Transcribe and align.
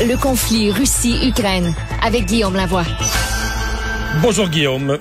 Le 0.00 0.16
conflit 0.20 0.72
Russie-Ukraine 0.72 1.72
avec 2.02 2.24
Guillaume 2.24 2.56
Lavoie. 2.56 2.82
Bonjour 4.20 4.48
Guillaume. 4.48 4.98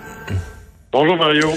Bonjour 0.92 1.17
Mario. 1.17 1.51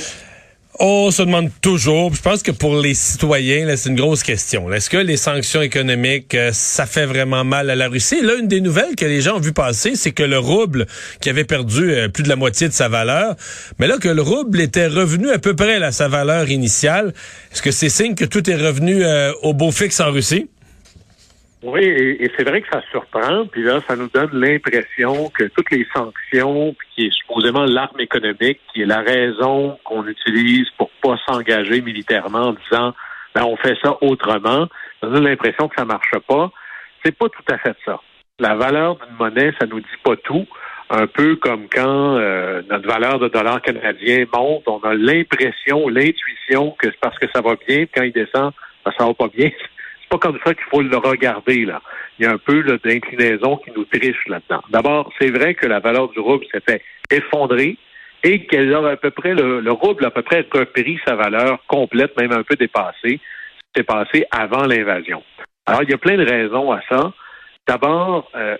On 0.81 1.11
se 1.11 1.23
demande 1.23 1.51
toujours, 1.61 2.15
je 2.15 2.23
pense 2.23 2.43
que 2.43 2.51
pour 2.51 2.77
les 2.77 2.95
citoyens, 2.95 3.77
c'est 3.77 3.91
une 3.91 3.97
grosse 3.97 4.23
question. 4.23 4.73
Est-ce 4.73 4.89
que 4.89 4.97
les 4.97 5.19
sanctions 5.19 5.61
économiques, 5.61 6.35
euh, 6.35 6.51
ça 6.53 6.87
fait 6.87 7.05
vraiment 7.05 7.45
mal 7.45 7.69
à 7.69 7.75
la 7.75 7.89
Russie? 7.89 8.23
Là, 8.23 8.37
une 8.41 8.49
des 8.49 8.63
nouvelles 8.63 8.97
que 8.97 9.05
les 9.05 9.21
gens 9.21 9.37
ont 9.37 9.41
vu 9.41 9.53
passer, 9.53 9.97
c'est 9.97 10.13
que 10.13 10.23
le 10.23 10.39
rouble, 10.39 10.87
qui 11.21 11.29
avait 11.29 11.45
perdu 11.45 11.93
euh, 11.93 12.09
plus 12.09 12.23
de 12.23 12.29
la 12.29 12.37
moitié 12.37 12.69
de 12.69 12.75
sa 12.75 12.89
valeur, 12.89 13.37
mais 13.79 13.87
là 13.87 13.99
que 13.99 14.09
le 14.09 14.23
rouble 14.23 14.61
était 14.61 14.87
revenu 14.87 15.31
à 15.31 15.39
peu 15.39 15.55
près 15.55 15.83
à 15.83 15.93
sa 15.93 16.09
valeur 16.09 16.51
initiale, 16.51 17.13
est-ce 17.53 17.63
que 17.63 17.71
c'est 17.71 17.91
signe 17.91 18.15
que 18.15 18.25
tout 18.25 18.49
est 18.51 18.57
revenu 18.57 19.05
euh, 19.05 19.33
au 19.43 19.53
beau 19.53 19.71
fixe 19.71 20.01
en 20.01 20.11
Russie? 20.11 20.49
Oui, 21.67 21.83
et, 21.83 22.31
c'est 22.37 22.49
vrai 22.49 22.63
que 22.63 22.69
ça 22.73 22.81
surprend, 22.93 23.45
puis 23.47 23.65
là, 23.65 23.81
ça 23.89 23.97
nous 23.97 24.07
donne 24.07 24.31
l'impression 24.33 25.29
que 25.31 25.43
toutes 25.49 25.73
les 25.73 25.85
sanctions, 25.93 26.77
qui 26.95 27.07
est 27.07 27.13
supposément 27.13 27.65
l'arme 27.65 27.99
économique, 27.99 28.61
qui 28.73 28.83
est 28.83 28.87
la 28.87 29.01
raison 29.01 29.77
qu'on 29.83 30.07
utilise 30.07 30.71
pour 30.79 30.91
pas 31.03 31.19
s'engager 31.27 31.81
militairement 31.81 32.51
en 32.51 32.53
disant 32.53 32.95
ben, 33.35 33.43
on 33.43 33.57
fait 33.57 33.77
ça 33.83 33.99
autrement, 34.01 34.69
ça 35.01 35.09
donne 35.09 35.25
l'impression 35.25 35.67
que 35.67 35.75
ça 35.77 35.85
marche 35.85 36.17
pas. 36.29 36.53
C'est 37.05 37.19
pas 37.19 37.29
tout 37.29 37.53
à 37.53 37.59
fait 37.59 37.77
ça. 37.85 38.01
La 38.39 38.55
valeur 38.55 38.95
d'une 38.97 39.17
monnaie, 39.17 39.53
ça 39.61 39.67
nous 39.67 39.81
dit 39.81 39.99
pas 40.05 40.15
tout. 40.23 40.47
Un 40.89 41.09
peu 41.09 41.35
comme 41.35 41.67
quand 41.69 42.17
euh, 42.17 42.63
notre 42.71 42.87
valeur 42.87 43.19
de 43.19 43.27
dollar 43.27 43.61
canadien 43.61 44.25
monte, 44.33 44.69
on 44.69 44.79
a 44.85 44.95
l'impression, 44.95 45.89
l'intuition 45.89 46.77
que 46.79 46.87
c'est 46.87 47.01
parce 47.01 47.19
que 47.19 47.27
ça 47.35 47.41
va 47.41 47.57
bien, 47.67 47.87
quand 47.93 48.05
il 48.05 48.13
descend, 48.13 48.53
ben, 48.85 48.93
ça 48.97 49.05
va 49.05 49.15
pas 49.15 49.29
bien 49.37 49.51
pas 50.09 50.19
comme 50.19 50.39
ça 50.45 50.55
qu'il 50.55 50.65
faut 50.65 50.83
le 50.83 50.97
regarder, 50.97 51.65
là. 51.65 51.81
Il 52.19 52.25
y 52.25 52.29
a 52.29 52.33
un 52.33 52.39
peu 52.39 52.63
d'inclinaison 52.63 53.57
qui 53.59 53.73
nous 53.73 53.85
triche 53.85 54.27
là-dedans. 54.27 54.63
D'abord, 54.71 55.13
c'est 55.21 55.31
vrai 55.31 55.55
que 55.55 55.67
la 55.67 55.81
valeur 55.81 56.09
du 56.09 56.21
rouble 56.21 56.47
s'était 56.51 56.83
effondrée 57.11 57.77
et 58.23 58.47
qu'elle 58.47 58.73
a 58.75 58.89
à 58.89 58.97
peu 58.97 59.11
près, 59.11 59.35
le, 59.35 59.71
rouble 59.71 60.05
a 60.05 60.09
à 60.09 60.11
peu 60.11 60.23
près 60.23 60.47
repris 60.51 60.99
sa 61.07 61.15
valeur 61.15 61.59
complète, 61.67 62.19
même 62.19 62.33
un 62.33 62.43
peu 62.43 62.57
dépassée. 62.57 63.21
C'est 63.75 63.85
passé 63.85 64.25
avant 64.31 64.65
l'invasion. 64.65 65.23
Alors, 65.67 65.83
il 65.83 65.91
y 65.91 65.95
a 65.95 65.99
plein 65.99 66.17
de 66.17 66.25
raisons 66.25 66.73
à 66.73 66.81
ça. 66.89 67.13
D'abord, 67.69 68.31
euh, 68.35 68.57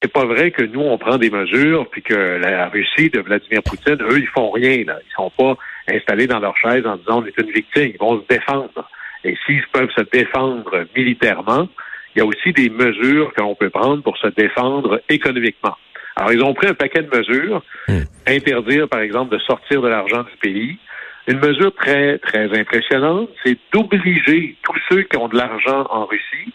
c'est 0.00 0.12
pas 0.12 0.24
vrai 0.24 0.50
que 0.50 0.62
nous, 0.62 0.80
on 0.80 0.96
prend 0.96 1.18
des 1.18 1.30
mesures, 1.30 1.88
puis 1.90 2.02
que 2.02 2.14
la 2.14 2.68
Russie 2.68 3.10
de 3.10 3.20
Vladimir 3.20 3.62
Poutine, 3.62 3.98
eux, 4.00 4.18
ils 4.18 4.28
font 4.28 4.50
rien. 4.50 4.84
Là. 4.84 4.98
Ils 5.04 5.12
sont 5.14 5.30
pas 5.30 5.56
installés 5.88 6.26
dans 6.26 6.38
leur 6.38 6.56
chaise 6.56 6.86
en 6.86 6.96
disant 6.96 7.22
on 7.22 7.26
est 7.26 7.38
une 7.38 7.50
victime. 7.50 7.90
Ils 7.94 7.98
vont 7.98 8.20
se 8.20 8.26
défendre. 8.28 8.88
Et 9.24 9.36
s'ils 9.44 9.66
peuvent 9.72 9.90
se 9.96 10.02
défendre 10.12 10.86
militairement, 10.96 11.68
il 12.14 12.18
y 12.18 12.22
a 12.22 12.26
aussi 12.26 12.52
des 12.52 12.70
mesures 12.70 13.32
qu'on 13.34 13.54
peut 13.54 13.70
prendre 13.70 14.02
pour 14.02 14.16
se 14.18 14.28
défendre 14.28 15.00
économiquement. 15.08 15.76
Alors, 16.16 16.32
ils 16.32 16.42
ont 16.42 16.54
pris 16.54 16.66
un 16.66 16.74
paquet 16.74 17.02
de 17.02 17.16
mesures. 17.16 17.62
Hmm. 17.88 18.02
Interdire, 18.26 18.88
par 18.88 19.00
exemple, 19.00 19.34
de 19.34 19.40
sortir 19.42 19.80
de 19.80 19.88
l'argent 19.88 20.22
du 20.22 20.36
pays. 20.40 20.78
Une 21.28 21.38
mesure 21.38 21.72
très, 21.74 22.18
très 22.18 22.58
impressionnante, 22.58 23.28
c'est 23.44 23.56
d'obliger 23.72 24.56
tous 24.62 24.78
ceux 24.88 25.02
qui 25.02 25.16
ont 25.16 25.28
de 25.28 25.36
l'argent 25.36 25.86
en 25.90 26.06
Russie 26.06 26.52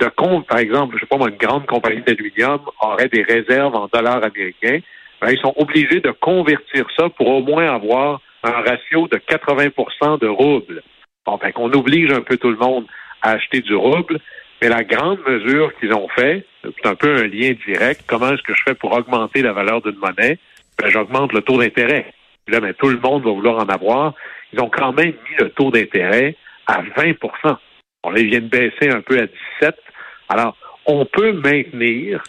de, 0.00 0.42
par 0.42 0.58
exemple, 0.58 0.96
je 0.96 1.00
sais 1.00 1.06
pas 1.06 1.16
moi, 1.16 1.30
une 1.30 1.36
grande 1.36 1.66
compagnie 1.66 2.02
d'aluminium 2.02 2.60
aurait 2.80 3.08
des 3.08 3.22
réserves 3.22 3.74
en 3.74 3.88
dollars 3.92 4.22
américains. 4.22 4.80
Ben, 5.20 5.30
ils 5.30 5.38
sont 5.38 5.54
obligés 5.56 6.00
de 6.00 6.10
convertir 6.10 6.86
ça 6.96 7.08
pour 7.08 7.28
au 7.28 7.42
moins 7.42 7.74
avoir 7.74 8.20
un 8.42 8.50
ratio 8.50 9.08
de 9.08 9.16
80% 9.16 10.20
de 10.20 10.26
roubles. 10.26 10.82
Bon, 11.26 11.38
fait 11.38 11.52
qu'on 11.52 11.72
oblige 11.72 12.12
un 12.12 12.20
peu 12.20 12.36
tout 12.36 12.50
le 12.50 12.56
monde 12.56 12.86
à 13.20 13.32
acheter 13.32 13.60
du 13.60 13.74
rouble, 13.74 14.20
mais 14.62 14.68
la 14.68 14.84
grande 14.84 15.18
mesure 15.26 15.74
qu'ils 15.78 15.92
ont 15.92 16.08
fait, 16.08 16.46
c'est 16.62 16.86
un 16.86 16.94
peu 16.94 17.16
un 17.16 17.26
lien 17.26 17.52
direct. 17.66 18.02
Comment 18.06 18.32
est-ce 18.32 18.42
que 18.42 18.54
je 18.54 18.62
fais 18.62 18.74
pour 18.74 18.92
augmenter 18.92 19.42
la 19.42 19.52
valeur 19.52 19.82
d'une 19.82 19.96
monnaie? 19.96 20.38
Ben, 20.78 20.88
j'augmente 20.88 21.32
le 21.32 21.42
taux 21.42 21.58
d'intérêt. 21.58 22.12
Là, 22.48 22.60
ben, 22.60 22.72
tout 22.74 22.88
le 22.88 22.98
monde 22.98 23.24
va 23.24 23.32
vouloir 23.32 23.58
en 23.58 23.68
avoir. 23.68 24.14
Ils 24.52 24.60
ont 24.60 24.70
quand 24.70 24.92
même 24.92 25.08
mis 25.28 25.36
le 25.38 25.50
taux 25.50 25.70
d'intérêt 25.70 26.36
à 26.66 26.82
20 26.96 27.14
On 28.04 28.10
les 28.10 28.24
vient 28.24 28.40
de 28.40 28.48
baisser 28.48 28.88
un 28.88 29.00
peu 29.00 29.18
à 29.18 29.26
17 29.60 29.76
Alors, 30.28 30.56
on 30.86 31.04
peut 31.04 31.32
maintenir 31.32 32.22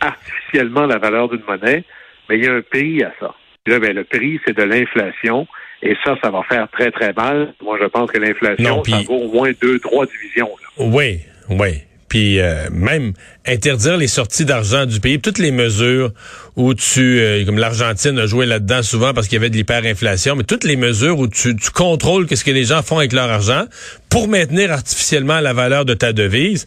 artificiellement 0.00 0.86
la 0.86 0.98
valeur 0.98 1.28
d'une 1.28 1.42
monnaie, 1.46 1.84
mais 2.28 2.38
il 2.38 2.44
y 2.44 2.48
a 2.48 2.54
un 2.54 2.62
prix 2.62 3.02
à 3.02 3.12
ça. 3.20 3.34
Là, 3.66 3.78
ben, 3.78 3.94
le 3.94 4.04
prix, 4.04 4.40
c'est 4.46 4.56
de 4.56 4.62
l'inflation. 4.62 5.46
Et 5.82 5.94
ça, 6.04 6.16
ça 6.22 6.30
va 6.30 6.42
faire 6.48 6.68
très, 6.70 6.90
très 6.90 7.12
mal. 7.12 7.54
Moi, 7.62 7.78
je 7.80 7.86
pense 7.86 8.10
que 8.10 8.18
l'inflation, 8.18 8.82
ça 8.84 9.00
vaut 9.06 9.16
au 9.16 9.32
moins 9.32 9.50
deux, 9.60 9.78
trois 9.78 10.06
divisions. 10.06 10.50
Oui, 10.78 11.20
oui. 11.50 11.82
Puis 12.08 12.40
euh, 12.40 12.68
même 12.72 13.12
interdire 13.46 13.96
les 13.96 14.06
sorties 14.06 14.44
d'argent 14.44 14.86
du 14.86 14.98
pays, 14.98 15.20
toutes 15.20 15.38
les 15.38 15.50
mesures 15.50 16.10
où 16.56 16.74
tu, 16.74 17.20
euh, 17.20 17.44
comme 17.44 17.58
l'Argentine 17.58 18.18
a 18.18 18.26
joué 18.26 18.46
là-dedans 18.46 18.82
souvent 18.82 19.12
parce 19.12 19.28
qu'il 19.28 19.36
y 19.36 19.38
avait 19.38 19.50
de 19.50 19.56
l'hyperinflation, 19.56 20.34
mais 20.34 20.44
toutes 20.44 20.64
les 20.64 20.76
mesures 20.76 21.18
où 21.18 21.28
tu, 21.28 21.54
tu 21.54 21.70
contrôles 21.70 22.26
ce 22.34 22.44
que 22.44 22.50
les 22.50 22.64
gens 22.64 22.82
font 22.82 22.98
avec 22.98 23.12
leur 23.12 23.30
argent 23.30 23.64
pour 24.08 24.26
maintenir 24.26 24.72
artificiellement 24.72 25.40
la 25.40 25.52
valeur 25.52 25.84
de 25.84 25.94
ta 25.94 26.12
devise. 26.12 26.66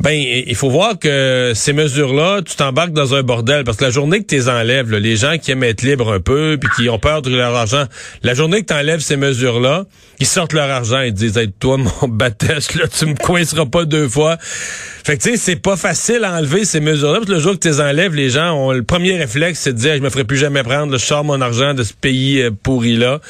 Ben, 0.00 0.12
il 0.12 0.54
faut 0.54 0.70
voir 0.70 0.96
que 0.96 1.52
ces 1.56 1.72
mesures-là, 1.72 2.42
tu 2.42 2.54
t'embarques 2.54 2.92
dans 2.92 3.16
un 3.16 3.24
bordel 3.24 3.64
parce 3.64 3.76
que 3.76 3.84
la 3.84 3.90
journée 3.90 4.20
que 4.20 4.26
tu 4.26 4.36
les 4.36 4.48
enlèves, 4.48 4.94
les 4.94 5.16
gens 5.16 5.38
qui 5.38 5.50
aiment 5.50 5.64
être 5.64 5.82
libres 5.82 6.12
un 6.12 6.20
peu 6.20 6.56
puis 6.60 6.70
qui 6.76 6.88
ont 6.88 7.00
peur 7.00 7.20
de 7.20 7.34
leur 7.34 7.52
argent, 7.56 7.84
la 8.22 8.34
journée 8.34 8.60
que 8.60 8.66
tu 8.66 8.74
enlèves 8.74 9.00
ces 9.00 9.16
mesures-là, 9.16 9.86
ils 10.20 10.26
sortent 10.26 10.52
leur 10.52 10.70
argent 10.70 11.00
et 11.00 11.10
disent 11.10 11.36
hey, 11.36 11.50
toi 11.50 11.78
mon 11.78 12.08
baptiste 12.08 12.76
là, 12.76 12.86
tu 12.86 13.06
me 13.06 13.14
coinceras 13.14 13.66
pas 13.66 13.84
deux 13.86 14.08
fois." 14.08 14.36
Fait 14.40 15.16
que 15.16 15.22
tu 15.22 15.30
sais, 15.30 15.36
c'est 15.36 15.56
pas 15.56 15.76
facile 15.76 16.22
à 16.22 16.34
enlever 16.34 16.64
ces 16.64 16.80
mesures-là 16.80 17.14
parce 17.14 17.26
que 17.26 17.32
le 17.32 17.40
jour 17.40 17.54
que 17.54 17.58
tu 17.58 17.68
les 17.68 17.80
enlèves, 17.80 18.14
les 18.14 18.30
gens 18.30 18.52
ont 18.52 18.72
le 18.72 18.82
premier 18.84 19.16
réflexe 19.16 19.60
c'est 19.60 19.72
de 19.72 19.78
dire 19.78 19.96
"Je 19.96 20.00
me 20.00 20.10
ferai 20.10 20.24
plus 20.24 20.36
jamais 20.36 20.62
prendre, 20.62 20.92
je 20.92 21.04
sors 21.04 21.24
mon 21.24 21.40
argent 21.40 21.74
de 21.74 21.82
ce 21.82 21.92
pays 21.92 22.40
euh, 22.42 22.50
pourri 22.50 22.94
là." 22.94 23.20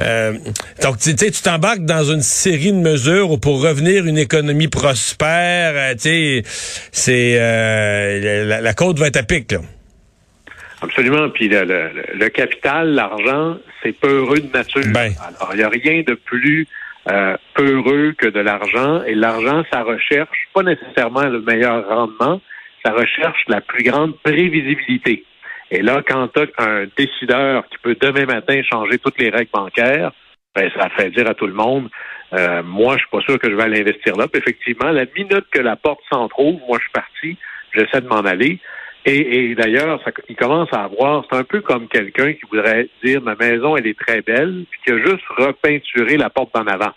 Euh, 0.00 0.32
donc 0.82 0.98
tu 0.98 1.10
sais, 1.16 1.30
tu 1.30 1.42
t'embarques 1.42 1.84
dans 1.84 2.10
une 2.10 2.22
série 2.22 2.72
de 2.72 2.78
mesures 2.78 3.38
pour 3.38 3.62
revenir 3.62 4.04
une 4.06 4.18
économie 4.18 4.68
prospère, 4.68 5.76
euh, 6.08 6.40
c'est 6.44 7.36
euh, 7.38 8.60
la, 8.60 8.74
côte 8.74 8.98
va 8.98 9.06
être 9.08 9.16
à 9.16 9.22
pic. 9.22 9.54
Absolument. 10.80 11.28
Puis 11.30 11.48
le, 11.48 12.28
capital, 12.28 12.94
l'argent, 12.94 13.58
c'est 13.82 13.92
peureux 13.92 14.40
de 14.40 14.52
nature. 14.52 14.82
Ben. 14.92 15.12
Alors, 15.20 15.50
il 15.52 15.58
n'y 15.58 15.62
a 15.62 15.68
rien 15.68 16.02
de 16.06 16.14
plus 16.14 16.66
euh, 17.10 17.36
peureux 17.54 18.14
que 18.16 18.28
de 18.28 18.40
l'argent. 18.40 19.02
Et 19.04 19.14
l'argent, 19.14 19.64
ça 19.72 19.82
recherche 19.82 20.48
pas 20.54 20.62
nécessairement 20.62 21.24
le 21.24 21.40
meilleur 21.40 21.88
rendement, 21.88 22.40
ça 22.84 22.92
recherche 22.92 23.42
la 23.48 23.60
plus 23.60 23.82
grande 23.82 24.16
prévisibilité. 24.18 25.24
Et 25.70 25.82
là, 25.82 26.02
quand 26.06 26.28
tu 26.28 26.40
as 26.40 26.64
un 26.64 26.86
décideur 26.96 27.64
qui 27.68 27.78
peut 27.82 27.96
demain 28.00 28.24
matin 28.24 28.60
changer 28.62 28.98
toutes 28.98 29.18
les 29.18 29.30
règles 29.30 29.50
bancaires, 29.52 30.12
ben, 30.58 30.70
ça 30.76 30.88
fait 30.90 31.10
dire 31.10 31.28
à 31.28 31.34
tout 31.34 31.46
le 31.46 31.52
monde, 31.52 31.88
euh, 32.32 32.62
moi, 32.64 32.94
je 32.94 33.02
suis 33.02 33.10
pas 33.10 33.20
sûr 33.20 33.38
que 33.38 33.48
je 33.48 33.54
vais 33.54 33.62
aller 33.62 33.80
investir 33.80 34.16
là. 34.16 34.26
Puis 34.26 34.40
effectivement, 34.40 34.90
la 34.90 35.04
minute 35.16 35.46
que 35.52 35.60
la 35.60 35.76
porte 35.76 36.00
s'en 36.12 36.28
trouve, 36.28 36.60
moi, 36.66 36.78
je 36.78 36.82
suis 36.82 36.92
parti, 36.92 37.36
j'essaie 37.72 38.00
de 38.00 38.08
m'en 38.08 38.20
aller. 38.20 38.58
Et, 39.04 39.54
d'ailleurs, 39.54 40.02
il 40.28 40.36
commence 40.36 40.68
à 40.72 40.84
avoir, 40.84 41.24
c'est 41.30 41.38
un 41.38 41.44
peu 41.44 41.60
comme 41.60 41.88
quelqu'un 41.88 42.32
qui 42.34 42.42
voudrait 42.50 42.88
dire 43.02 43.22
ma 43.22 43.36
maison, 43.36 43.76
elle 43.76 43.86
est 43.86 43.98
très 43.98 44.20
belle, 44.20 44.64
puis 44.70 44.80
qui 44.84 44.92
a 44.92 44.98
juste 44.98 45.24
repeinturé 45.38 46.16
la 46.18 46.28
porte 46.28 46.52
d'en 46.54 46.66
avant. 46.66 46.92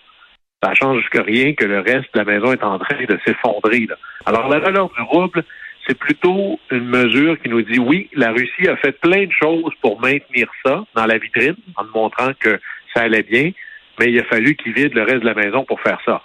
Ça 0.62 0.74
change 0.74 1.08
que 1.10 1.22
rien 1.22 1.54
que 1.54 1.64
le 1.64 1.80
reste 1.80 2.14
de 2.14 2.20
la 2.20 2.26
maison 2.26 2.52
est 2.52 2.64
en 2.64 2.80
train 2.80 3.06
de 3.08 3.18
s'effondrer. 3.26 3.88
Alors, 4.26 4.50
la 4.50 4.60
valeur 4.60 4.90
du 4.90 5.02
rouble, 5.04 5.44
c'est 5.88 5.98
plutôt 5.98 6.60
une 6.72 6.86
mesure 6.86 7.40
qui 7.42 7.50
nous 7.50 7.62
dit 7.62 7.80
oui, 7.80 8.10
la 8.14 8.32
Russie 8.32 8.68
a 8.68 8.76
fait 8.78 9.00
plein 9.00 9.26
de 9.26 9.32
choses 9.32 9.72
pour 9.82 10.02
maintenir 10.02 10.48
ça 10.66 10.84
dans 10.96 11.06
la 11.06 11.18
vitrine, 11.18 11.56
en 11.76 11.86
montrant 11.94 12.32
que 12.40 12.60
ça 12.94 13.04
allait 13.04 13.24
bien, 13.24 13.52
mais 14.00 14.12
il 14.12 14.20
a 14.20 14.24
fallu 14.24 14.56
qu'ils 14.56 14.74
vident 14.74 14.96
le 14.96 15.04
reste 15.04 15.22
de 15.22 15.26
la 15.26 15.34
maison 15.34 15.64
pour 15.66 15.80
faire 15.82 16.00
ça. 16.06 16.22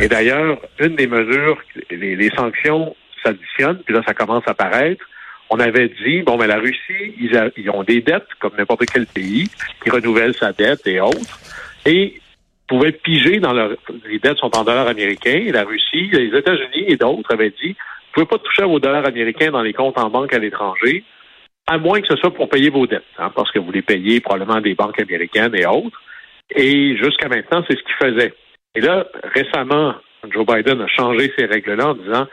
Et 0.00 0.08
d'ailleurs, 0.08 0.58
une 0.78 0.94
des 0.96 1.06
mesures, 1.06 1.60
les, 1.90 2.30
sanctions 2.30 2.94
s'additionnent, 3.22 3.82
puis 3.84 3.94
là, 3.94 4.02
ça 4.06 4.14
commence 4.14 4.46
à 4.46 4.54
paraître. 4.54 5.04
On 5.50 5.58
avait 5.58 5.88
dit, 5.88 6.22
bon, 6.22 6.38
mais 6.38 6.46
la 6.46 6.58
Russie, 6.58 7.14
ils, 7.18 7.70
ont 7.70 7.82
des 7.82 8.00
dettes, 8.00 8.28
comme 8.38 8.52
n'importe 8.56 8.86
quel 8.86 9.06
pays, 9.06 9.48
qui 9.82 9.90
renouvelle 9.90 10.34
sa 10.34 10.52
dette 10.52 10.86
et 10.86 11.00
autres, 11.00 11.40
et 11.84 12.20
pouvaient 12.68 12.92
piger 12.92 13.40
dans 13.40 13.52
leur... 13.52 13.70
Les 14.06 14.20
dettes 14.20 14.38
sont 14.38 14.56
en 14.56 14.62
dollars 14.62 14.86
américains, 14.86 15.42
et 15.44 15.50
la 15.50 15.64
Russie, 15.64 16.08
les 16.12 16.38
États-Unis 16.38 16.84
et 16.86 16.96
d'autres 16.96 17.34
avaient 17.34 17.52
dit, 17.60 17.70
vous 17.72 18.14
pouvez 18.14 18.26
pas 18.26 18.38
toucher 18.38 18.62
à 18.62 18.66
vos 18.66 18.78
dollars 18.78 19.06
américains 19.06 19.50
dans 19.50 19.62
les 19.62 19.72
comptes 19.72 19.98
en 19.98 20.08
banque 20.08 20.32
à 20.32 20.38
l'étranger, 20.38 21.02
à 21.70 21.78
moins 21.78 22.00
que 22.00 22.08
ce 22.08 22.16
soit 22.16 22.34
pour 22.34 22.48
payer 22.48 22.68
vos 22.68 22.88
dettes, 22.88 23.04
hein, 23.16 23.30
parce 23.32 23.52
que 23.52 23.60
vous 23.60 23.70
les 23.70 23.82
payez 23.82 24.20
probablement 24.20 24.60
des 24.60 24.74
banques 24.74 25.00
américaines 25.00 25.54
et 25.54 25.66
autres. 25.66 26.02
Et 26.56 26.96
jusqu'à 26.96 27.28
maintenant, 27.28 27.62
c'est 27.68 27.78
ce 27.78 27.82
qu'il 27.84 27.94
faisait. 27.94 28.34
Et 28.74 28.80
là, 28.80 29.06
récemment, 29.22 29.94
Joe 30.32 30.44
Biden 30.44 30.80
a 30.80 30.88
changé 30.88 31.32
ces 31.38 31.46
règles-là 31.46 31.90
en 31.90 31.94
disant 31.94 32.26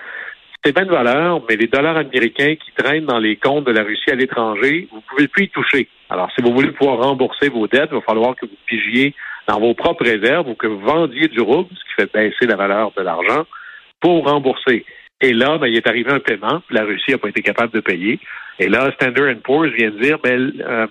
c'est 0.65 0.73
bien 0.73 0.85
de 0.85 0.91
valeur, 0.91 1.43
mais 1.47 1.55
les 1.55 1.67
dollars 1.67 1.97
américains 1.97 2.55
qui 2.55 2.71
traînent 2.75 3.05
dans 3.05 3.19
les 3.19 3.35
comptes 3.35 3.65
de 3.65 3.71
la 3.71 3.83
Russie 3.83 4.09
à 4.09 4.15
l'étranger, 4.15 4.87
vous 4.91 4.97
ne 4.97 5.01
pouvez 5.07 5.27
plus 5.27 5.43
y 5.45 5.49
toucher. 5.49 5.87
Alors, 6.09 6.31
si 6.35 6.41
vous 6.41 6.51
voulez 6.51 6.71
pouvoir 6.71 6.97
rembourser 6.97 7.49
vos 7.49 7.67
dettes, 7.67 7.89
il 7.91 7.95
va 7.95 8.01
falloir 8.01 8.35
que 8.35 8.47
vous 8.47 8.57
pigiez 8.65 9.13
dans 9.47 9.59
vos 9.59 9.75
propres 9.75 10.03
réserves 10.03 10.49
ou 10.49 10.55
que 10.55 10.65
vous 10.65 10.79
vendiez 10.79 11.27
du 11.27 11.41
rouble, 11.41 11.69
ce 11.75 11.83
qui 11.83 11.93
fait 12.01 12.11
baisser 12.11 12.47
la 12.47 12.55
valeur 12.55 12.91
de 12.97 13.03
l'argent, 13.03 13.45
pour 14.01 14.27
rembourser. 14.27 14.83
Et 15.21 15.33
là, 15.33 15.57
ben, 15.57 15.67
il 15.67 15.75
est 15.75 15.87
arrivé 15.87 16.11
un 16.11 16.19
paiement, 16.19 16.61
la 16.69 16.83
Russie 16.83 17.11
n'a 17.11 17.17
pas 17.17 17.29
été 17.29 17.41
capable 17.41 17.73
de 17.73 17.79
payer. 17.79 18.19
Et 18.59 18.69
là, 18.69 18.91
Standard 18.93 19.35
Poor's 19.43 19.71
vient 19.71 19.89
de 19.89 19.99
dire, 19.99 20.19
ben, 20.19 20.53
euh, 20.61 20.87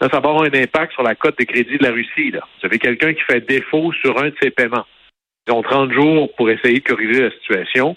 là, 0.00 0.08
ça 0.10 0.20
va 0.20 0.30
avoir 0.30 0.42
un 0.42 0.54
impact 0.54 0.92
sur 0.92 1.02
la 1.02 1.14
cote 1.14 1.38
de 1.38 1.44
crédit 1.44 1.76
de 1.76 1.84
la 1.84 1.92
Russie. 1.92 2.30
Là. 2.30 2.40
Vous 2.58 2.66
avez 2.66 2.78
quelqu'un 2.78 3.12
qui 3.12 3.22
fait 3.22 3.46
défaut 3.46 3.92
sur 3.92 4.18
un 4.18 4.28
de 4.28 4.34
ses 4.42 4.50
paiements. 4.50 4.86
Ils 5.46 5.52
ont 5.52 5.62
30 5.62 5.92
jours 5.92 6.34
pour 6.36 6.48
essayer 6.50 6.80
de 6.80 6.88
corriger 6.88 7.22
la 7.22 7.30
situation. 7.32 7.96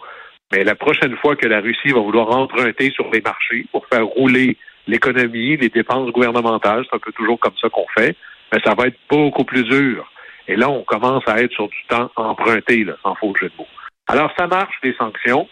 Mais 0.51 0.63
la 0.63 0.75
prochaine 0.75 1.15
fois 1.17 1.35
que 1.35 1.47
la 1.47 1.61
Russie 1.61 1.89
va 1.89 1.99
vouloir 1.99 2.29
emprunter 2.35 2.91
sur 2.91 3.09
les 3.11 3.21
marchés 3.21 3.65
pour 3.71 3.87
faire 3.87 4.05
rouler 4.05 4.57
l'économie, 4.87 5.57
les 5.57 5.69
dépenses 5.69 6.11
gouvernementales, 6.11 6.85
c'est 6.89 6.95
un 6.95 6.99
peu 6.99 7.11
toujours 7.13 7.39
comme 7.39 7.57
ça 7.59 7.69
qu'on 7.69 7.87
fait, 7.97 8.15
mais 8.51 8.59
ça 8.63 8.73
va 8.75 8.87
être 8.87 8.97
beaucoup 9.09 9.45
plus 9.45 9.63
dur. 9.63 10.09
Et 10.47 10.55
là, 10.55 10.69
on 10.69 10.83
commence 10.83 11.23
à 11.27 11.41
être 11.41 11.53
sur 11.53 11.69
du 11.69 11.83
temps 11.87 12.11
emprunté, 12.17 12.83
là, 12.83 12.93
sans 13.01 13.15
faux 13.15 13.33
jeu 13.39 13.47
de 13.47 13.53
mots. 13.57 13.67
Alors, 14.07 14.31
ça 14.37 14.47
marche, 14.47 14.75
les 14.83 14.93
sanctions, 14.95 15.47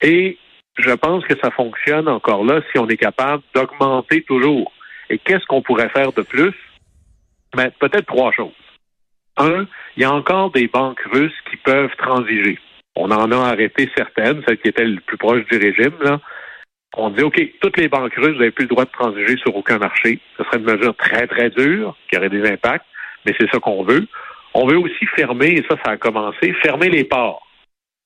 et 0.00 0.38
je 0.78 0.90
pense 0.90 1.24
que 1.24 1.38
ça 1.38 1.50
fonctionne 1.50 2.08
encore 2.08 2.44
là 2.44 2.60
si 2.70 2.78
on 2.78 2.88
est 2.88 2.96
capable 2.96 3.42
d'augmenter 3.54 4.22
toujours. 4.22 4.72
Et 5.10 5.18
qu'est-ce 5.18 5.46
qu'on 5.46 5.62
pourrait 5.62 5.90
faire 5.90 6.12
de 6.12 6.22
plus? 6.22 6.54
Ben, 7.54 7.70
peut-être 7.78 8.06
trois 8.06 8.32
choses. 8.32 8.52
Un, 9.36 9.66
il 9.96 10.02
y 10.02 10.04
a 10.04 10.12
encore 10.12 10.50
des 10.50 10.68
banques 10.68 11.02
russes 11.12 11.38
qui 11.50 11.56
peuvent 11.56 11.94
transiger. 11.96 12.58
On 12.96 13.10
en 13.10 13.30
a 13.30 13.36
arrêté 13.36 13.90
certaines, 13.96 14.42
celles 14.46 14.58
qui 14.58 14.68
étaient 14.68 14.84
le 14.84 15.00
plus 15.00 15.16
proches 15.16 15.44
du 15.46 15.58
régime, 15.58 15.96
là. 16.00 16.20
On 16.94 17.08
dit, 17.08 17.22
OK, 17.22 17.40
toutes 17.62 17.78
les 17.78 17.88
banques 17.88 18.14
russes, 18.16 18.34
vous 18.34 18.40
n'avez 18.40 18.50
plus 18.50 18.64
le 18.64 18.68
droit 18.68 18.84
de 18.84 18.90
transiger 18.90 19.38
sur 19.38 19.56
aucun 19.56 19.78
marché. 19.78 20.18
Ce 20.36 20.44
serait 20.44 20.58
une 20.58 20.64
mesure 20.64 20.94
très, 20.96 21.26
très 21.26 21.48
dure, 21.48 21.96
qui 22.10 22.18
aurait 22.18 22.28
des 22.28 22.46
impacts, 22.46 22.84
mais 23.24 23.34
c'est 23.38 23.50
ça 23.50 23.58
qu'on 23.60 23.82
veut. 23.82 24.06
On 24.52 24.66
veut 24.66 24.76
aussi 24.76 25.06
fermer, 25.16 25.52
et 25.52 25.64
ça, 25.70 25.76
ça 25.82 25.92
a 25.92 25.96
commencé, 25.96 26.52
fermer 26.62 26.90
les 26.90 27.04
ports. 27.04 27.46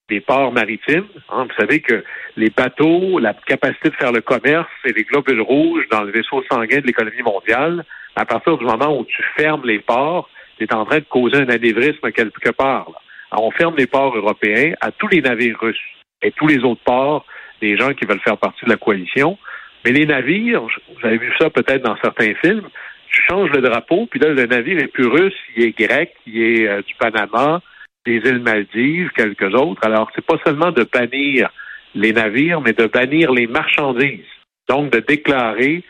Les 0.08 0.20
ports 0.20 0.52
maritimes. 0.52 1.08
Hein. 1.30 1.48
vous 1.48 1.56
savez 1.58 1.80
que 1.80 2.04
les 2.36 2.50
bateaux, 2.50 3.18
la 3.18 3.34
capacité 3.34 3.90
de 3.90 3.94
faire 3.96 4.12
le 4.12 4.20
commerce 4.20 4.68
et 4.84 4.92
les 4.92 5.02
globules 5.02 5.40
rouges 5.40 5.88
dans 5.90 6.04
le 6.04 6.12
vaisseau 6.12 6.44
sanguin 6.48 6.78
de 6.78 6.86
l'économie 6.86 7.22
mondiale, 7.22 7.84
à 8.14 8.24
partir 8.24 8.56
du 8.56 8.64
moment 8.64 8.96
où 8.98 9.04
tu 9.04 9.20
fermes 9.36 9.64
les 9.64 9.80
ports, 9.80 10.30
tu 10.58 10.64
es 10.64 10.72
en 10.72 10.84
train 10.84 10.98
de 10.98 11.04
causer 11.04 11.38
un 11.38 11.48
anévrisme 11.48 12.12
quelque 12.12 12.50
part. 12.50 12.88
Alors, 13.32 13.46
on 13.46 13.50
ferme 13.50 13.74
les 13.76 13.88
ports 13.88 14.16
européens 14.16 14.74
à 14.80 14.92
tous 14.92 15.08
les 15.08 15.22
navires 15.22 15.58
russes 15.60 15.76
et 16.22 16.30
tous 16.30 16.46
les 16.46 16.58
autres 16.58 16.82
ports 16.84 17.26
des 17.60 17.76
gens 17.76 17.92
qui 17.92 18.06
veulent 18.06 18.20
faire 18.20 18.38
partie 18.38 18.64
de 18.64 18.70
la 18.70 18.76
coalition. 18.76 19.36
Mais 19.84 19.90
les 19.90 20.06
navires, 20.06 20.62
vous 20.62 21.06
avez 21.06 21.18
vu 21.18 21.32
ça 21.38 21.50
peut-être 21.50 21.82
dans 21.82 21.96
certains 21.96 22.34
films, 22.34 22.68
tu 23.08 23.22
changes 23.28 23.50
le 23.50 23.60
drapeau, 23.60 24.06
puis 24.06 24.20
là, 24.20 24.28
le 24.28 24.46
navire 24.46 24.78
est 24.78 24.88
plus 24.88 25.06
russe, 25.06 25.34
il 25.56 25.64
est 25.64 25.78
grec, 25.78 26.14
il 26.26 26.40
est 26.40 26.68
euh, 26.68 26.82
du 26.82 26.94
Panama, 26.94 27.60
des 28.06 28.16
îles 28.28 28.40
Maldives, 28.40 29.10
quelques 29.16 29.54
autres. 29.54 29.84
Alors, 29.84 30.10
c'est 30.14 30.24
pas 30.24 30.38
seulement 30.46 30.70
de 30.70 30.84
bannir 30.84 31.50
les 31.94 32.12
navires, 32.12 32.60
mais 32.60 32.72
de 32.72 32.86
bannir 32.86 33.32
les 33.32 33.46
marchandises. 33.46 34.24
Donc, 34.68 34.92
de 34.92 35.00
déclarer 35.00 35.82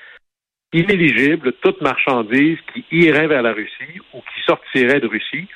inéligible 0.72 1.52
toute 1.62 1.80
marchandise 1.80 2.58
qui 2.72 2.84
irait 2.90 3.28
vers 3.28 3.42
la 3.42 3.52
Russie 3.52 4.00
ou 4.12 4.20
qui 4.20 4.42
sortirait 4.46 5.00
de 5.00 5.06
Russie. 5.06 5.46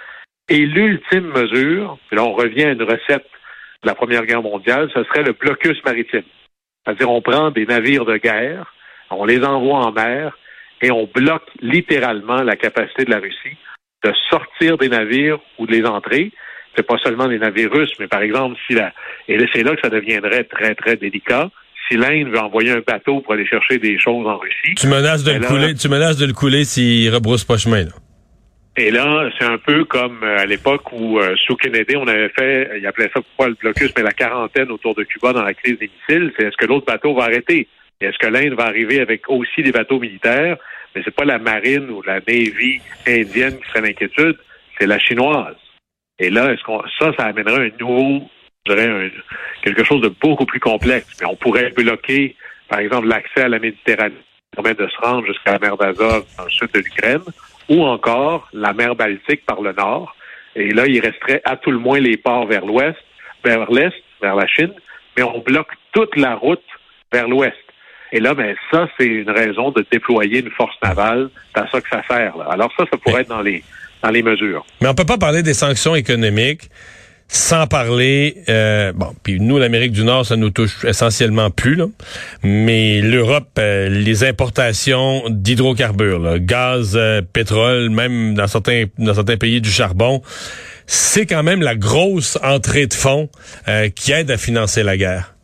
Et 0.48 0.58
l'ultime 0.58 1.32
mesure, 1.32 1.98
puis 2.08 2.16
là, 2.16 2.24
on 2.24 2.32
revient 2.32 2.64
à 2.64 2.72
une 2.72 2.82
recette 2.82 3.26
de 3.82 3.88
la 3.88 3.94
Première 3.94 4.26
Guerre 4.26 4.42
mondiale, 4.42 4.90
ce 4.94 5.02
serait 5.04 5.22
le 5.22 5.32
blocus 5.32 5.82
maritime. 5.84 6.24
C'est-à-dire, 6.84 7.10
on 7.10 7.22
prend 7.22 7.50
des 7.50 7.66
navires 7.66 8.04
de 8.04 8.16
guerre, 8.16 8.74
on 9.10 9.24
les 9.24 9.42
envoie 9.44 9.78
en 9.78 9.92
mer 9.92 10.36
et 10.82 10.90
on 10.90 11.06
bloque 11.06 11.48
littéralement 11.60 12.42
la 12.42 12.56
capacité 12.56 13.04
de 13.04 13.10
la 13.10 13.20
Russie 13.20 13.56
de 14.04 14.12
sortir 14.30 14.78
des 14.78 14.88
navires 14.88 15.38
ou 15.58 15.66
de 15.66 15.72
les 15.72 15.84
entrer. 15.84 16.32
C'est 16.76 16.86
pas 16.86 16.98
seulement 16.98 17.26
des 17.26 17.38
navires 17.38 17.72
russes, 17.72 17.92
mais 17.98 18.06
par 18.06 18.22
exemple, 18.22 18.56
si 18.66 18.74
la, 18.74 18.92
et 19.28 19.38
c'est 19.52 19.62
là 19.62 19.74
que 19.74 19.80
ça 19.82 19.90
deviendrait 19.90 20.44
très, 20.44 20.74
très 20.74 20.96
délicat. 20.96 21.50
Si 21.88 21.96
l'Inde 21.96 22.28
veut 22.28 22.38
envoyer 22.38 22.70
un 22.70 22.82
bateau 22.86 23.20
pour 23.20 23.32
aller 23.32 23.46
chercher 23.46 23.78
des 23.78 23.98
choses 23.98 24.24
en 24.24 24.38
Russie. 24.38 24.74
Tu 24.76 24.86
menaces 24.86 25.24
de 25.24 25.32
le 25.32 25.40
couler, 25.40 25.74
tu 25.74 25.88
menaces 25.88 26.16
de 26.16 26.26
le 26.26 26.32
couler 26.32 26.64
s'il 26.64 27.12
rebrousse 27.12 27.44
pas 27.44 27.56
chemin, 27.56 27.84
là. 27.84 27.92
Et 28.76 28.90
là, 28.90 29.28
c'est 29.36 29.44
un 29.44 29.58
peu 29.58 29.84
comme 29.84 30.22
euh, 30.22 30.38
à 30.38 30.46
l'époque 30.46 30.92
où, 30.92 31.18
euh, 31.18 31.34
sous 31.44 31.56
Kennedy, 31.56 31.96
on 31.96 32.06
avait 32.06 32.28
fait, 32.28 32.78
il 32.78 32.86
appelait 32.86 33.10
ça 33.12 33.20
pas 33.36 33.48
le 33.48 33.54
blocus, 33.54 33.92
mais 33.96 34.02
la 34.02 34.12
quarantaine 34.12 34.70
autour 34.70 34.94
de 34.94 35.02
Cuba 35.02 35.32
dans 35.32 35.42
la 35.42 35.54
crise 35.54 35.78
des 35.78 35.90
missiles. 35.90 36.32
C'est 36.38 36.46
est-ce 36.46 36.56
que 36.56 36.66
l'autre 36.66 36.86
bateau 36.86 37.14
va 37.14 37.24
arrêter? 37.24 37.66
Est-ce 38.00 38.16
que 38.18 38.28
l'Inde 38.28 38.54
va 38.54 38.64
arriver 38.66 39.00
avec 39.00 39.28
aussi 39.28 39.62
des 39.62 39.72
bateaux 39.72 39.98
militaires? 39.98 40.56
Mais 40.94 41.02
c'est 41.04 41.14
pas 41.14 41.24
la 41.24 41.38
marine 41.38 41.90
ou 41.90 42.02
la 42.02 42.20
navy 42.20 42.80
indienne 43.06 43.58
qui 43.58 43.68
serait 43.68 43.82
l'inquiétude, 43.82 44.36
c'est 44.78 44.86
la 44.86 44.98
chinoise. 44.98 45.56
Et 46.20 46.28
là, 46.28 46.52
est-ce 46.52 46.62
qu'on 46.62 46.82
ça, 46.98 47.12
ça 47.18 47.24
amènerait 47.24 47.66
un 47.66 47.70
nouveau, 47.80 48.28
je 48.66 48.74
dirais, 48.74 49.10
quelque 49.62 49.84
chose 49.84 50.02
de 50.02 50.12
beaucoup 50.20 50.44
plus 50.44 50.60
complexe. 50.60 51.16
Mais 51.20 51.26
on 51.26 51.34
pourrait 51.34 51.70
bloquer, 51.70 52.36
par 52.68 52.78
exemple, 52.78 53.08
l'accès 53.08 53.42
à 53.42 53.48
la 53.48 53.58
Méditerranée, 53.58 54.14
qui 54.14 54.56
permet 54.62 54.74
de 54.74 54.86
se 54.86 54.96
rendre 55.00 55.26
jusqu'à 55.26 55.52
la 55.52 55.58
mer 55.58 55.76
d'Azov 55.78 56.26
dans 56.36 56.44
le 56.44 56.50
sud 56.50 56.70
de 56.72 56.80
l'Ukraine 56.80 57.22
ou 57.70 57.84
encore 57.84 58.48
la 58.52 58.74
mer 58.74 58.94
Baltique 58.94 59.46
par 59.46 59.62
le 59.62 59.72
nord. 59.72 60.14
Et 60.54 60.70
là, 60.72 60.86
il 60.86 61.00
resterait 61.00 61.40
à 61.44 61.56
tout 61.56 61.70
le 61.70 61.78
moins 61.78 62.00
les 62.00 62.18
ports 62.18 62.46
vers 62.46 62.66
l'ouest, 62.66 62.98
vers 63.42 63.70
l'est, 63.70 63.94
vers 64.20 64.34
la 64.34 64.46
Chine, 64.46 64.74
mais 65.16 65.22
on 65.22 65.38
bloque 65.38 65.72
toute 65.92 66.16
la 66.16 66.34
route 66.34 66.62
vers 67.12 67.28
l'ouest. 67.28 67.56
Et 68.12 68.20
là, 68.20 68.34
ben, 68.34 68.54
ça, 68.70 68.88
c'est 68.98 69.06
une 69.06 69.30
raison 69.30 69.70
de 69.70 69.86
déployer 69.90 70.40
une 70.40 70.50
force 70.50 70.74
navale. 70.82 71.30
C'est 71.54 71.62
à 71.62 71.68
ça 71.68 71.80
que 71.80 71.88
ça 71.88 72.02
sert. 72.08 72.34
Alors 72.50 72.72
ça, 72.76 72.84
ça 72.90 72.98
pourrait 72.98 73.22
être 73.22 73.28
dans 73.28 73.40
les, 73.40 73.62
dans 74.02 74.10
les 74.10 74.22
mesures. 74.22 74.64
Mais 74.80 74.88
on 74.88 74.94
peut 74.94 75.04
pas 75.04 75.18
parler 75.18 75.42
des 75.42 75.54
sanctions 75.54 75.94
économiques 75.94 76.70
sans 77.32 77.68
parler, 77.68 78.34
euh, 78.48 78.92
bon, 78.92 79.14
puis 79.22 79.38
nous, 79.38 79.56
l'Amérique 79.56 79.92
du 79.92 80.02
Nord, 80.02 80.26
ça 80.26 80.36
nous 80.36 80.50
touche 80.50 80.84
essentiellement 80.84 81.50
plus, 81.50 81.76
là, 81.76 81.86
mais 82.42 83.00
l'Europe, 83.00 83.50
euh, 83.58 83.88
les 83.88 84.24
importations 84.24 85.22
d'hydrocarbures, 85.28 86.40
gaz, 86.40 86.96
euh, 86.96 87.22
pétrole, 87.22 87.88
même 87.88 88.34
dans 88.34 88.48
certains, 88.48 88.86
dans 88.98 89.14
certains 89.14 89.36
pays 89.36 89.60
du 89.60 89.70
charbon, 89.70 90.22
c'est 90.86 91.24
quand 91.24 91.44
même 91.44 91.62
la 91.62 91.76
grosse 91.76 92.36
entrée 92.42 92.88
de 92.88 92.94
fonds 92.94 93.28
qui 93.94 94.10
aide 94.10 94.28
à 94.32 94.36
financer 94.36 94.82
la 94.82 94.96
guerre. 94.96 95.34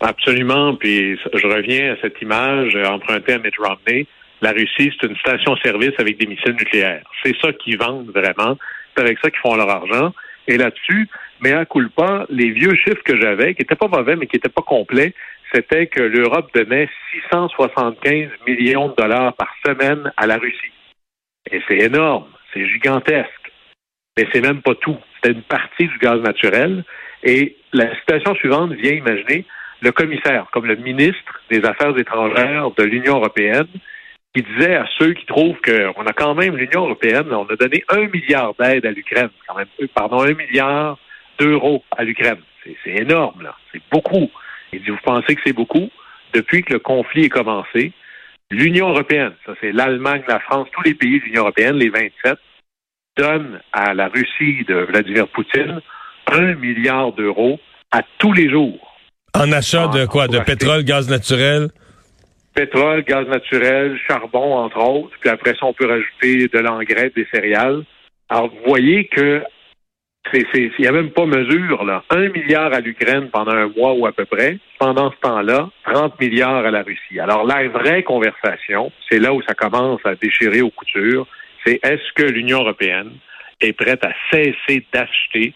Absolument, 0.00 0.74
puis 0.74 1.16
je 1.16 1.46
reviens 1.46 1.92
à 1.92 1.96
cette 2.02 2.20
image 2.20 2.74
empruntée 2.74 3.34
à 3.34 3.38
Mitt 3.38 3.54
Romney. 3.56 4.08
La 4.40 4.52
Russie, 4.52 4.92
c'est 5.00 5.06
une 5.06 5.16
station-service 5.16 5.94
avec 5.98 6.18
des 6.18 6.26
missiles 6.26 6.54
nucléaires. 6.54 7.04
C'est 7.22 7.36
ça 7.40 7.52
qu'ils 7.52 7.78
vendent 7.78 8.10
vraiment. 8.10 8.56
C'est 8.94 9.02
avec 9.02 9.18
ça 9.18 9.30
qu'ils 9.30 9.40
font 9.40 9.56
leur 9.56 9.68
argent. 9.68 10.12
Et 10.46 10.56
là-dessus, 10.56 11.08
mais 11.40 11.52
à 11.52 11.66
culpa, 11.66 12.26
les 12.30 12.50
vieux 12.50 12.74
chiffres 12.74 13.02
que 13.04 13.20
j'avais, 13.20 13.54
qui 13.54 13.62
n'étaient 13.62 13.76
pas 13.76 13.88
mauvais, 13.88 14.16
mais 14.16 14.26
qui 14.26 14.36
n'étaient 14.36 14.48
pas 14.48 14.62
complets, 14.62 15.12
c'était 15.52 15.86
que 15.86 16.02
l'Europe 16.02 16.50
donnait 16.54 16.88
675 17.30 18.28
millions 18.46 18.88
de 18.88 18.94
dollars 18.94 19.34
par 19.34 19.52
semaine 19.64 20.12
à 20.16 20.26
la 20.26 20.36
Russie. 20.38 20.72
Et 21.50 21.60
c'est 21.68 21.78
énorme, 21.78 22.26
c'est 22.52 22.66
gigantesque. 22.66 23.52
Mais 24.16 24.26
c'est 24.32 24.40
même 24.40 24.62
pas 24.62 24.74
tout. 24.74 24.98
C'était 25.16 25.34
une 25.34 25.42
partie 25.42 25.86
du 25.86 25.98
gaz 25.98 26.20
naturel. 26.20 26.84
Et 27.22 27.56
la 27.72 27.94
situation 27.96 28.34
suivante 28.36 28.72
vient 28.72 28.92
imaginer 28.92 29.44
le 29.80 29.92
commissaire, 29.92 30.46
comme 30.52 30.66
le 30.66 30.76
ministre 30.76 31.40
des 31.50 31.64
Affaires 31.64 31.96
étrangères 31.96 32.70
de 32.76 32.84
l'Union 32.84 33.16
européenne, 33.16 33.68
qui 34.34 34.42
disait 34.42 34.76
à 34.76 34.86
ceux 34.98 35.14
qui 35.14 35.26
trouvent 35.26 35.58
qu'on 35.64 36.06
a 36.06 36.12
quand 36.12 36.34
même, 36.34 36.56
l'Union 36.56 36.84
européenne, 36.84 37.32
on 37.32 37.46
a 37.46 37.56
donné 37.56 37.84
un 37.88 38.06
milliard 38.08 38.54
d'aides 38.58 38.86
à 38.86 38.90
l'Ukraine, 38.90 39.30
quand 39.46 39.56
même, 39.56 39.68
euh, 39.80 39.86
pardon, 39.94 40.22
un 40.22 40.34
milliard 40.34 40.98
d'euros 41.38 41.82
à 41.96 42.04
l'Ukraine. 42.04 42.40
C'est 42.84 42.96
énorme, 42.96 43.42
là. 43.42 43.54
C'est 43.72 43.82
beaucoup. 43.90 44.30
Il 44.72 44.82
dit, 44.82 44.90
vous 44.90 44.98
pensez 45.02 45.34
que 45.34 45.40
c'est 45.44 45.54
beaucoup? 45.54 45.88
Depuis 46.34 46.62
que 46.62 46.74
le 46.74 46.78
conflit 46.78 47.24
est 47.24 47.30
commencé, 47.30 47.92
l'Union 48.50 48.90
européenne, 48.90 49.32
ça 49.46 49.52
c'est 49.60 49.72
l'Allemagne, 49.72 50.22
la 50.28 50.40
France, 50.40 50.68
tous 50.72 50.82
les 50.82 50.94
pays 50.94 51.20
de 51.20 51.24
l'Union 51.24 51.42
européenne, 51.42 51.76
les 51.76 51.88
27, 51.88 52.38
donnent 53.16 53.60
à 53.72 53.94
la 53.94 54.08
Russie 54.08 54.64
de 54.68 54.74
Vladimir 54.74 55.26
Poutine 55.28 55.80
un 56.30 56.54
milliard 56.54 57.12
d'euros 57.12 57.58
à 57.90 58.02
tous 58.18 58.32
les 58.34 58.50
jours. 58.50 58.96
En 59.34 59.50
achat 59.52 59.88
de 59.88 60.04
quoi? 60.04 60.28
De 60.28 60.38
pétrole, 60.40 60.84
gaz 60.84 61.08
naturel? 61.08 61.68
Pétrole, 62.58 63.04
gaz 63.04 63.28
naturel, 63.28 63.96
charbon, 64.08 64.56
entre 64.56 64.78
autres. 64.78 65.16
Puis 65.20 65.30
après 65.30 65.52
ça, 65.52 65.66
on 65.66 65.72
peut 65.72 65.86
rajouter 65.86 66.48
de 66.48 66.58
l'engrais, 66.58 67.12
des 67.14 67.26
céréales. 67.32 67.84
Alors, 68.28 68.48
vous 68.48 68.64
voyez 68.66 69.04
que 69.06 69.42
il 70.34 70.72
n'y 70.78 70.86
a 70.86 70.92
même 70.92 71.10
pas 71.10 71.24
mesure, 71.24 71.84
là. 71.84 72.02
Un 72.10 72.28
milliard 72.28 72.74
à 72.74 72.80
l'Ukraine 72.80 73.30
pendant 73.32 73.52
un 73.52 73.68
mois 73.68 73.94
ou 73.94 74.06
à 74.06 74.12
peu 74.12 74.26
près. 74.26 74.58
Pendant 74.78 75.10
ce 75.12 75.16
temps-là, 75.20 75.70
30 75.84 76.20
milliards 76.20 76.66
à 76.66 76.70
la 76.70 76.82
Russie. 76.82 77.18
Alors, 77.18 77.46
la 77.46 77.66
vraie 77.68 78.02
conversation, 78.02 78.92
c'est 79.08 79.20
là 79.20 79.32
où 79.32 79.40
ça 79.42 79.54
commence 79.54 80.00
à 80.04 80.16
déchirer 80.16 80.60
aux 80.60 80.70
coutures, 80.70 81.26
c'est 81.64 81.80
est-ce 81.82 82.12
que 82.14 82.24
l'Union 82.24 82.58
européenne 82.58 83.12
est 83.60 83.72
prête 83.72 84.04
à 84.04 84.12
cesser 84.30 84.84
d'acheter 84.92 85.54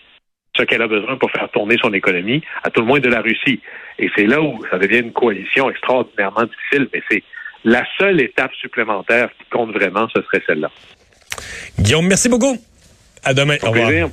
ce 0.56 0.62
qu'elle 0.64 0.82
a 0.82 0.88
besoin 0.88 1.16
pour 1.16 1.30
faire 1.30 1.48
tourner 1.50 1.76
son 1.80 1.92
économie, 1.92 2.42
à 2.62 2.70
tout 2.70 2.82
le 2.82 2.86
moins 2.86 3.00
de 3.00 3.08
la 3.08 3.20
Russie. 3.20 3.60
Et 3.98 4.10
c'est 4.14 4.26
là 4.26 4.40
où 4.40 4.62
ça 4.70 4.78
devient 4.78 4.98
une 4.98 5.12
coalition 5.12 5.70
extraordinairement 5.70 6.44
difficile, 6.44 6.88
mais 6.92 7.02
c'est 7.10 7.22
la 7.64 7.84
seule 7.98 8.20
étape 8.20 8.52
supplémentaire 8.54 9.30
qui 9.38 9.44
compte 9.50 9.72
vraiment, 9.72 10.08
ce 10.14 10.20
serait 10.22 10.42
celle-là. 10.46 10.70
Guillaume, 11.78 12.06
merci 12.06 12.28
beaucoup. 12.28 12.56
À 13.24 13.34
demain. 13.34 13.56
Au 13.62 13.70
revoir. 13.70 14.10